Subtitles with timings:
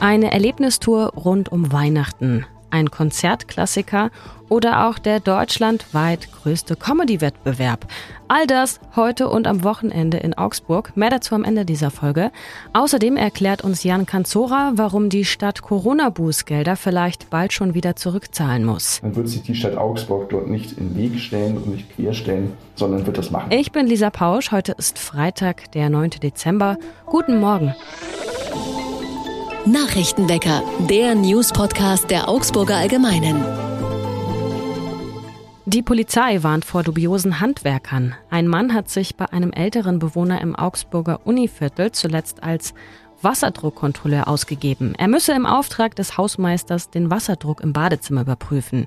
[0.00, 4.10] Eine Erlebnistour rund um Weihnachten, ein Konzertklassiker
[4.48, 7.84] oder auch der deutschlandweit größte Comedy-Wettbewerb.
[8.28, 10.96] All das heute und am Wochenende in Augsburg.
[10.96, 12.30] Mehr dazu am Ende dieser Folge.
[12.74, 19.00] Außerdem erklärt uns Jan Kanzora, warum die Stadt Corona-Bußgelder vielleicht bald schon wieder zurückzahlen muss.
[19.00, 22.52] Dann wird sich die Stadt Augsburg dort nicht in den Weg stellen und nicht querstellen,
[22.76, 23.50] sondern wird das machen.
[23.50, 24.52] Ich bin Lisa Pausch.
[24.52, 26.10] Heute ist Freitag, der 9.
[26.22, 26.76] Dezember.
[27.06, 27.74] Guten Morgen.
[29.68, 33.44] Nachrichtenwecker, der News-Podcast der Augsburger Allgemeinen.
[35.66, 38.14] Die Polizei warnt vor dubiosen Handwerkern.
[38.30, 42.72] Ein Mann hat sich bei einem älteren Bewohner im Augsburger Univiertel zuletzt als
[43.22, 44.94] Wasserdruckkontrolleur ausgegeben.
[44.96, 48.86] Er müsse im Auftrag des Hausmeisters den Wasserdruck im Badezimmer überprüfen.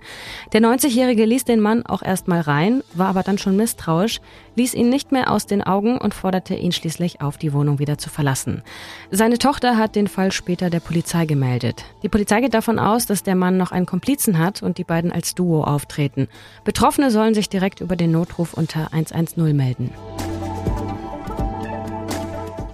[0.54, 4.22] Der 90-Jährige ließ den Mann auch erst mal rein, war aber dann schon misstrauisch,
[4.56, 7.98] ließ ihn nicht mehr aus den Augen und forderte ihn schließlich auf, die Wohnung wieder
[7.98, 8.64] zu verlassen.
[9.10, 11.84] Seine Tochter hat den Fall später der Polizei gemeldet.
[12.04, 15.12] Die Polizei geht davon aus, dass der Mann noch einen Komplizen hat und die beiden
[15.12, 16.28] als Duo auftreten.
[16.64, 19.92] Betroffene sollen sich direkt über den Notruf unter 110 melden.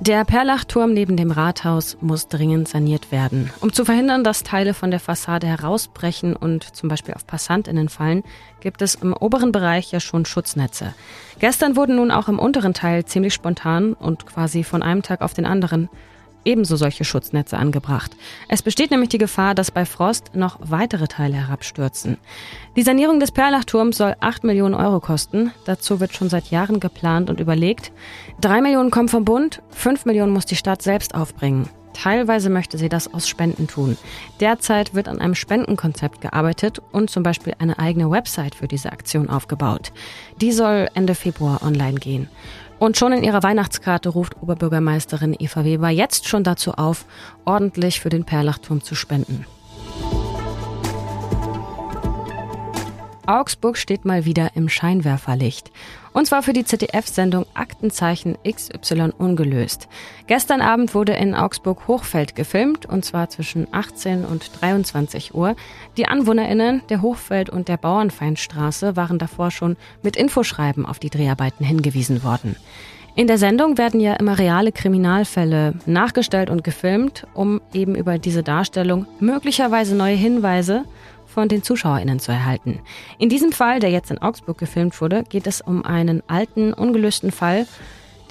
[0.08, 3.52] Der Perlachturm neben dem Rathaus muss dringend saniert werden.
[3.60, 8.24] Um zu verhindern, dass Teile von der Fassade herausbrechen und zum Beispiel auf PassantInnen fallen,
[8.62, 10.94] gibt es im oberen Bereich ja schon Schutznetze.
[11.40, 15.34] Gestern wurden nun auch im unteren Teil ziemlich spontan und quasi von einem Tag auf
[15.34, 15.90] den anderen
[16.48, 18.16] ebenso solche Schutznetze angebracht.
[18.48, 22.18] Es besteht nämlich die Gefahr, dass bei Frost noch weitere Teile herabstürzen.
[22.76, 25.52] Die Sanierung des Perlachturms soll 8 Millionen Euro kosten.
[25.66, 27.92] Dazu wird schon seit Jahren geplant und überlegt.
[28.42, 31.70] 3 Millionen kommen vom Bund, 5 Millionen muss die Stadt selbst aufbringen.
[31.94, 33.98] Teilweise möchte sie das aus Spenden tun.
[34.40, 39.30] Derzeit wird an einem Spendenkonzept gearbeitet und zum Beispiel eine eigene Website für diese Aktion
[39.30, 39.92] aufgebaut.
[40.40, 42.30] Die soll Ende Februar online gehen.
[42.80, 47.06] Und schon in ihrer Weihnachtskarte ruft Oberbürgermeisterin Eva Weber jetzt schon dazu auf,
[47.44, 49.46] ordentlich für den Perlachturm zu spenden.
[53.28, 55.72] Augsburg steht mal wieder im Scheinwerferlicht.
[56.14, 59.88] Und zwar für die ZDF-Sendung Aktenzeichen XY ungelöst.
[60.26, 65.56] Gestern Abend wurde in Augsburg-Hochfeld gefilmt, und zwar zwischen 18 und 23 Uhr.
[65.98, 71.66] Die AnwohnerInnen der Hochfeld- und der Bauernfeindstraße waren davor schon mit Infoschreiben auf die Dreharbeiten
[71.66, 72.56] hingewiesen worden.
[73.18, 78.44] In der Sendung werden ja immer reale Kriminalfälle nachgestellt und gefilmt, um eben über diese
[78.44, 80.86] Darstellung möglicherweise neue Hinweise
[81.38, 82.80] von den ZuschauerInnen zu erhalten.
[83.20, 87.30] In diesem Fall, der jetzt in Augsburg gefilmt wurde, geht es um einen alten, ungelösten
[87.32, 87.68] Fall,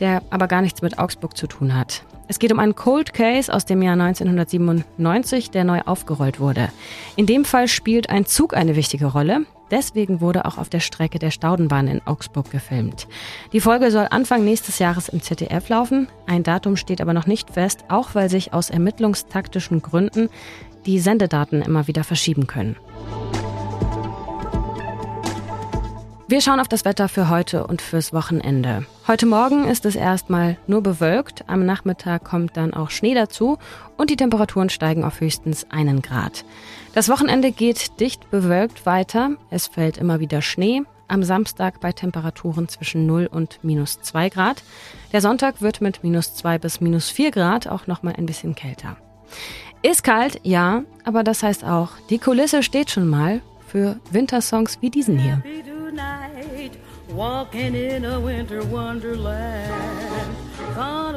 [0.01, 2.03] der aber gar nichts mit Augsburg zu tun hat.
[2.27, 6.71] Es geht um einen Cold Case aus dem Jahr 1997, der neu aufgerollt wurde.
[7.15, 9.47] In dem Fall spielt ein Zug eine wichtige Rolle.
[9.71, 13.07] Deswegen wurde auch auf der Strecke der Staudenbahn in Augsburg gefilmt.
[13.53, 16.09] Die Folge soll Anfang nächstes Jahres im ZDF laufen.
[16.27, 20.29] Ein Datum steht aber noch nicht fest, auch weil sich aus ermittlungstaktischen Gründen
[20.87, 22.77] die Sendedaten immer wieder verschieben können.
[26.29, 28.85] Wir schauen auf das Wetter für heute und fürs Wochenende.
[29.07, 33.59] Heute Morgen ist es erstmal nur bewölkt, am Nachmittag kommt dann auch Schnee dazu
[33.97, 36.45] und die Temperaturen steigen auf höchstens einen Grad.
[36.95, 42.69] Das Wochenende geht dicht bewölkt weiter, es fällt immer wieder Schnee, am Samstag bei Temperaturen
[42.69, 44.65] zwischen 0 und minus 2 Grad.
[45.13, 48.97] Der Sonntag wird mit minus 2 bis minus 4 Grad auch nochmal ein bisschen kälter.
[49.83, 54.91] Ist kalt, ja, aber das heißt auch, die Kulisse steht schon mal für Wintersongs wie
[54.91, 55.41] diesen hier.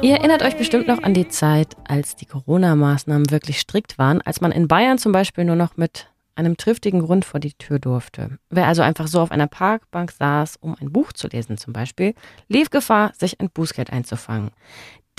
[0.02, 4.40] Ihr erinnert euch bestimmt noch an die Zeit, als die Corona-Maßnahmen wirklich strikt waren, als
[4.40, 8.38] man in Bayern zum Beispiel nur noch mit einem triftigen Grund vor die Tür durfte.
[8.48, 12.14] Wer also einfach so auf einer Parkbank saß, um ein Buch zu lesen zum Beispiel,
[12.48, 14.52] lief Gefahr, sich ein Bußgeld einzufangen.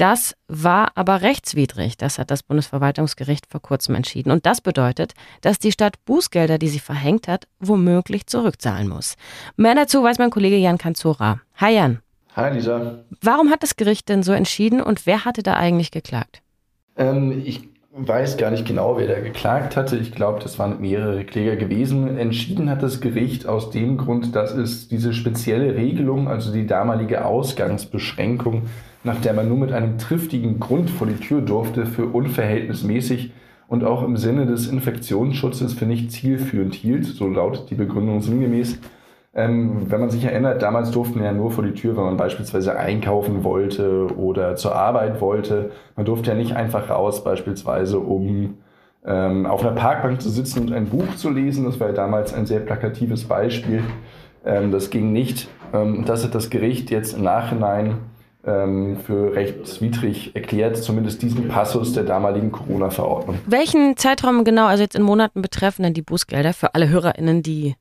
[0.01, 1.95] Das war aber rechtswidrig.
[1.95, 4.31] Das hat das Bundesverwaltungsgericht vor kurzem entschieden.
[4.31, 9.13] Und das bedeutet, dass die Stadt Bußgelder, die sie verhängt hat, womöglich zurückzahlen muss.
[9.57, 11.41] Mehr dazu weiß mein Kollege Jan Kanzora.
[11.57, 11.99] Hi Jan.
[12.35, 13.03] Hi Lisa.
[13.21, 16.41] Warum hat das Gericht denn so entschieden und wer hatte da eigentlich geklagt?
[16.97, 19.97] Ähm, ich weiß gar nicht genau, wer da geklagt hatte.
[19.97, 22.17] Ich glaube, das waren mehrere Kläger gewesen.
[22.17, 27.23] Entschieden hat das Gericht aus dem Grund, dass es diese spezielle Regelung, also die damalige
[27.23, 28.63] Ausgangsbeschränkung,
[29.03, 33.33] nach der man nur mit einem triftigen Grund vor die Tür durfte, für unverhältnismäßig
[33.67, 38.79] und auch im Sinne des Infektionsschutzes für nicht zielführend hielt, so lautet die Begründung sinngemäß.
[39.33, 42.17] Ähm, wenn man sich erinnert, damals durften wir ja nur vor die Tür, wenn man
[42.17, 45.71] beispielsweise einkaufen wollte oder zur Arbeit wollte.
[45.95, 48.57] Man durfte ja nicht einfach raus, beispielsweise um
[49.05, 51.63] ähm, auf einer Parkbank zu sitzen und ein Buch zu lesen.
[51.63, 53.83] Das war ja damals ein sehr plakatives Beispiel.
[54.45, 55.47] Ähm, das ging nicht.
[55.73, 57.95] Ähm, das hat das Gericht jetzt im Nachhinein
[58.43, 63.37] für rechtswidrig erklärt, zumindest diesen Passus der damaligen Corona-Verordnung.
[63.45, 67.75] Welchen Zeitraum genau, also jetzt in Monaten betreffen denn die Bußgelder für alle HörerInnen, die,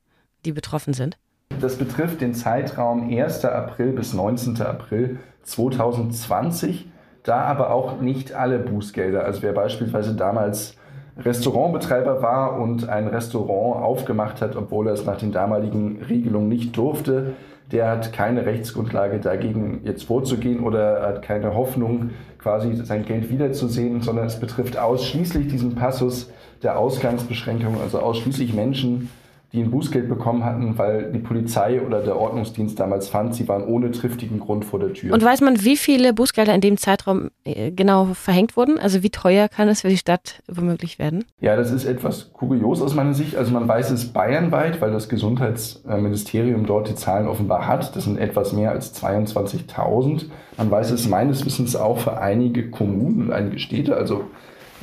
[0.45, 1.17] die betroffen sind?
[1.59, 3.43] Das betrifft den Zeitraum 1.
[3.45, 4.61] April bis 19.
[4.61, 6.87] April 2020,
[7.23, 9.25] da aber auch nicht alle Bußgelder.
[9.25, 10.75] Also wer beispielsweise damals
[11.17, 16.77] Restaurantbetreiber war und ein Restaurant aufgemacht hat, obwohl er es nach den damaligen Regelungen nicht
[16.77, 17.33] durfte,
[17.71, 24.01] der hat keine Rechtsgrundlage dagegen jetzt vorzugehen oder hat keine Hoffnung, quasi sein Geld wiederzusehen,
[24.01, 26.29] sondern es betrifft ausschließlich diesen Passus
[26.63, 29.09] der Ausgangsbeschränkung, also ausschließlich Menschen,
[29.53, 33.65] die ein Bußgeld bekommen hatten, weil die Polizei oder der Ordnungsdienst damals fand, sie waren
[33.65, 35.13] ohne triftigen Grund vor der Tür.
[35.13, 38.79] Und weiß man, wie viele Bußgelder in dem Zeitraum äh, genau verhängt wurden?
[38.79, 41.25] Also wie teuer kann es für die Stadt womöglich werden?
[41.41, 43.35] Ja, das ist etwas kurios aus meiner Sicht.
[43.35, 47.93] Also man weiß es bayernweit, weil das Gesundheitsministerium dort die Zahlen offenbar hat.
[47.95, 50.25] Das sind etwas mehr als 22.000.
[50.57, 53.97] Man weiß es meines Wissens auch für einige Kommunen und einige Städte.
[53.97, 54.25] Also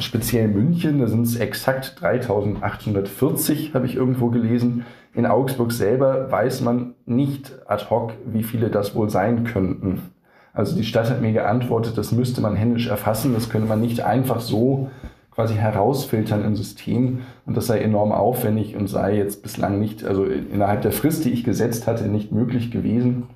[0.01, 4.85] speziell München, da sind es exakt 3840, habe ich irgendwo gelesen.
[5.15, 10.03] In Augsburg selber weiß man nicht ad hoc, wie viele das wohl sein könnten.
[10.53, 14.01] Also die Stadt hat mir geantwortet, das müsste man händisch erfassen, das könnte man nicht
[14.01, 14.91] einfach so
[15.39, 20.25] quasi herausfiltern im System und das sei enorm aufwendig und sei jetzt bislang nicht, also
[20.25, 23.29] innerhalb der Frist, die ich gesetzt hatte, nicht möglich gewesen.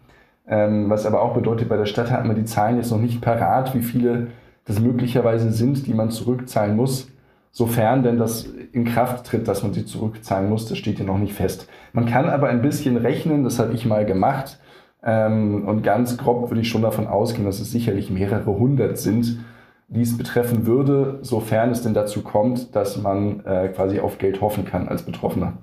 [0.48, 3.20] Ähm, was aber auch bedeutet, bei der Stadt hatten wir die Zahlen jetzt noch nicht
[3.20, 4.26] parat, wie viele
[4.64, 7.08] das möglicherweise sind, die man zurückzahlen muss,
[7.50, 11.18] sofern denn das in Kraft tritt, dass man sie zurückzahlen muss, das steht hier noch
[11.18, 11.68] nicht fest.
[11.92, 14.58] Man kann aber ein bisschen rechnen, das habe ich mal gemacht,
[15.02, 19.40] ähm, und ganz grob würde ich schon davon ausgehen, dass es sicherlich mehrere hundert sind,
[19.88, 24.40] die es betreffen würde, sofern es denn dazu kommt, dass man äh, quasi auf Geld
[24.40, 25.54] hoffen kann als Betroffener.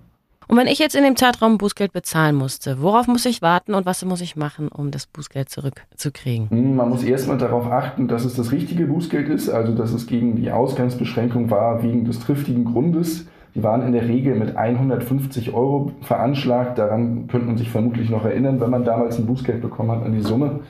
[0.50, 3.86] Und wenn ich jetzt in dem Zeitraum Bußgeld bezahlen musste, worauf muss ich warten und
[3.86, 6.50] was muss ich machen, um das Bußgeld zurückzukriegen?
[6.50, 10.08] Hm, man muss erstmal darauf achten, dass es das richtige Bußgeld ist, also dass es
[10.08, 13.28] gegen die Ausgangsbeschränkung war, wegen des triftigen Grundes.
[13.54, 16.80] Die waren in der Regel mit 150 Euro veranschlagt.
[16.80, 20.14] Daran könnte man sich vermutlich noch erinnern, wenn man damals ein Bußgeld bekommen hat an
[20.14, 20.62] die Summe.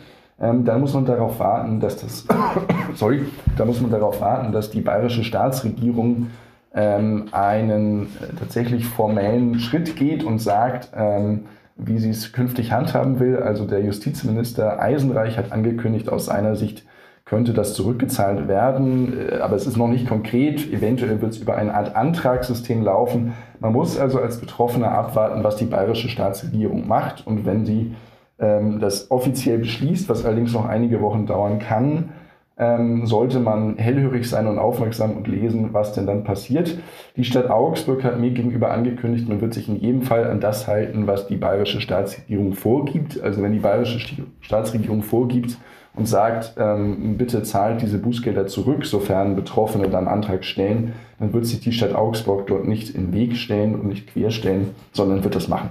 [0.41, 2.25] Ähm, dann muss man darauf warten, dass das,
[2.95, 3.21] sorry,
[3.57, 6.27] da muss man darauf warten, dass die bayerische Staatsregierung
[6.73, 11.45] ähm, einen äh, tatsächlich formellen Schritt geht und sagt, ähm,
[11.75, 13.37] wie sie es künftig handhaben will.
[13.37, 16.83] Also der Justizminister Eisenreich hat angekündigt, aus seiner Sicht
[17.25, 20.71] könnte das zurückgezahlt werden, äh, aber es ist noch nicht konkret.
[20.71, 23.33] Eventuell wird es über eine Art Antragssystem laufen.
[23.59, 27.25] Man muss also als Betroffener abwarten, was die bayerische Staatsregierung macht.
[27.25, 27.95] Und wenn sie
[28.39, 32.09] ähm, das offiziell beschließt, was allerdings noch einige Wochen dauern kann,
[32.59, 36.77] ähm, sollte man hellhörig sein und aufmerksam und lesen, was denn dann passiert.
[37.15, 40.67] Die Stadt Augsburg hat mir gegenüber angekündigt, man wird sich in jedem Fall an das
[40.67, 43.19] halten, was die bayerische Staatsregierung vorgibt.
[43.21, 43.99] Also wenn die bayerische
[44.41, 45.57] Staatsregierung vorgibt
[45.95, 51.45] und sagt, ähm, bitte zahlt diese Bußgelder zurück, sofern Betroffene dann Antrag stellen, dann wird
[51.45, 55.35] sich die Stadt Augsburg dort nicht in den Weg stellen und nicht querstellen, sondern wird
[55.35, 55.69] das machen.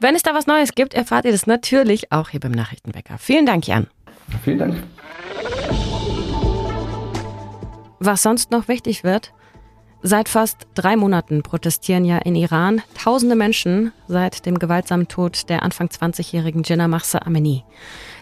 [0.00, 3.18] Wenn es da was Neues gibt, erfahrt ihr das natürlich auch hier beim Nachrichtenwecker.
[3.18, 3.86] Vielen Dank, Jan.
[4.42, 4.74] Vielen Dank.
[8.00, 9.32] Was sonst noch wichtig wird,
[10.02, 15.62] Seit fast drei Monaten protestieren ja in Iran tausende Menschen seit dem gewaltsamen Tod der
[15.62, 17.64] Anfang 20-jährigen Jinnah Mahsa Amini.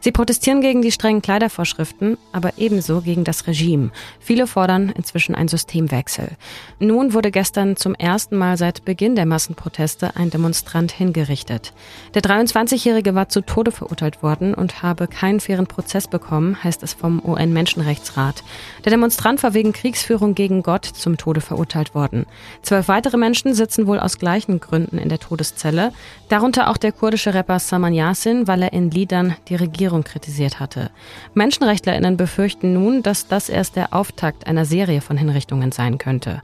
[0.00, 3.90] Sie protestieren gegen die strengen Kleidervorschriften, aber ebenso gegen das Regime.
[4.20, 6.30] Viele fordern inzwischen einen Systemwechsel.
[6.78, 11.72] Nun wurde gestern zum ersten Mal seit Beginn der Massenproteste ein Demonstrant hingerichtet.
[12.14, 16.94] Der 23-Jährige war zu Tode verurteilt worden und habe keinen fairen Prozess bekommen, heißt es
[16.94, 18.44] vom UN-Menschenrechtsrat.
[18.84, 22.26] Der Demonstrant war wegen Kriegsführung gegen Gott zum Tode verurteilt worden.
[22.62, 25.92] Zwölf weitere Menschen sitzen wohl aus gleichen Gründen in der Todeszelle,
[26.28, 30.60] darunter auch der kurdische Rapper Saman Yasin, weil er in Liedern die Regierung Regierung kritisiert
[30.60, 30.90] hatte.
[31.32, 36.42] MenschenrechtlerInnen befürchten nun, dass das erst der Auftakt einer Serie von Hinrichtungen sein könnte.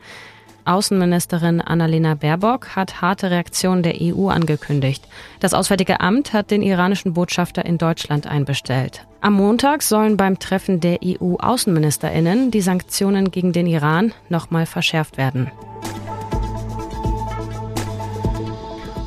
[0.64, 5.06] Außenministerin Annalena Baerbock hat harte Reaktionen der EU angekündigt.
[5.40, 9.04] Das Auswärtige Amt hat den iranischen Botschafter in Deutschland einbestellt.
[9.20, 15.50] Am Montag sollen beim Treffen der EU-Außenministerinnen die Sanktionen gegen den Iran nochmal verschärft werden.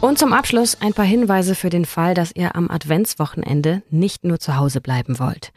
[0.07, 4.39] Und zum Abschluss ein paar Hinweise für den Fall, dass ihr am Adventswochenende nicht nur
[4.39, 5.51] zu Hause bleiben wollt.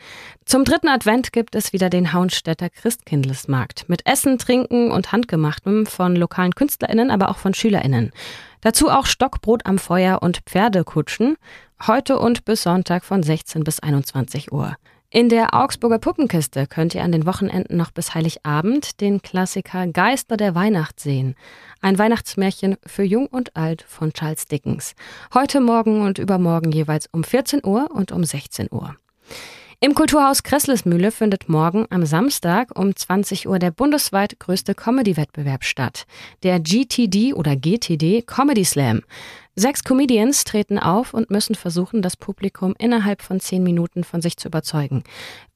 [0.45, 6.16] Zum dritten Advent gibt es wieder den Haunstädter Christkindlesmarkt mit Essen, Trinken und Handgemachtem von
[6.16, 8.11] lokalen KünstlerInnen, aber auch von SchülerInnen.
[8.61, 11.37] Dazu auch Stockbrot am Feuer und Pferdekutschen,
[11.87, 14.75] heute und bis Sonntag von 16 bis 21 Uhr.
[15.12, 20.37] In der Augsburger Puppenkiste könnt ihr an den Wochenenden noch bis Heiligabend den Klassiker Geister
[20.37, 21.35] der Weihnacht sehen.
[21.81, 24.95] Ein Weihnachtsmärchen für Jung und Alt von Charles Dickens.
[25.35, 28.95] Heute Morgen und übermorgen jeweils um 14 Uhr und um 16 Uhr.
[29.81, 36.07] Im Kulturhaus Kresslesmühle findet morgen am Samstag um 20 Uhr der bundesweit größte Comedy-Wettbewerb statt.
[36.45, 39.00] Der GTD oder GTD Comedy Slam.
[39.57, 44.37] Sechs Comedians treten auf und müssen versuchen, das Publikum innerhalb von zehn Minuten von sich
[44.37, 45.02] zu überzeugen.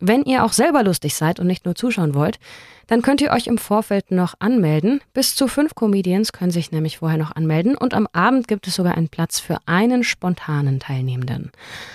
[0.01, 2.39] Wenn ihr auch selber lustig seid und nicht nur zuschauen wollt,
[2.87, 5.01] dann könnt ihr euch im Vorfeld noch anmelden.
[5.13, 8.75] Bis zu fünf Comedians können sich nämlich vorher noch anmelden und am Abend gibt es
[8.75, 11.51] sogar einen Platz für einen spontanen Teilnehmenden.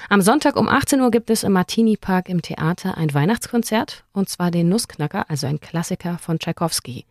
[0.09, 4.29] Am Sonntag um 18 Uhr gibt es im Martini Park im Theater ein Weihnachtskonzert und
[4.29, 7.05] zwar den Nussknacker, also ein Klassiker von Tchaikovsky.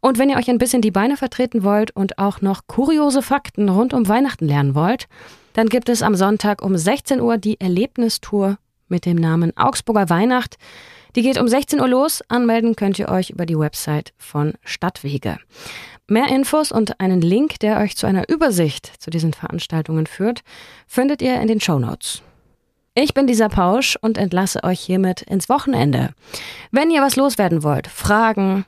[0.00, 3.68] Und wenn ihr euch ein bisschen die Beine vertreten wollt und auch noch kuriose Fakten
[3.68, 5.06] rund um Weihnachten lernen wollt,
[5.52, 8.58] dann gibt es am Sonntag um 16 Uhr die Erlebnistour
[8.88, 10.56] mit dem Namen Augsburger Weihnacht.
[11.14, 12.22] Die geht um 16 Uhr los.
[12.28, 15.38] Anmelden könnt ihr euch über die Website von Stadtwege.
[16.08, 20.42] Mehr Infos und einen Link, der euch zu einer Übersicht zu diesen Veranstaltungen führt,
[20.86, 22.22] findet ihr in den Show Notes.
[22.98, 26.14] Ich bin dieser Pausch und entlasse euch hiermit ins Wochenende.
[26.70, 28.64] Wenn ihr was loswerden wollt, Fragen,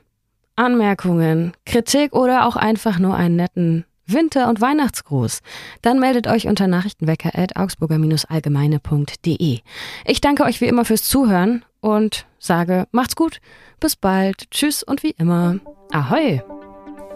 [0.55, 5.39] Anmerkungen, Kritik oder auch einfach nur einen netten Winter- und Weihnachtsgruß,
[5.81, 9.59] dann meldet euch unter nachrichtenwecker.augsburger-allgemeine.de.
[10.05, 13.41] Ich danke euch wie immer fürs Zuhören und sage, macht's gut,
[13.79, 15.55] bis bald, tschüss und wie immer,
[15.91, 16.43] ahoi!